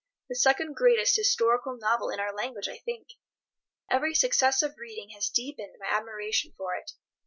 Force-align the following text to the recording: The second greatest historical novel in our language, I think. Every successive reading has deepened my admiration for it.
The 0.29 0.35
second 0.35 0.75
greatest 0.75 1.15
historical 1.15 1.77
novel 1.77 2.09
in 2.09 2.19
our 2.19 2.33
language, 2.33 2.67
I 2.67 2.79
think. 2.79 3.07
Every 3.91 4.15
successive 4.15 4.73
reading 4.79 5.09
has 5.11 5.29
deepened 5.29 5.75
my 5.79 5.89
admiration 5.95 6.55
for 6.57 6.73
it. 6.75 6.89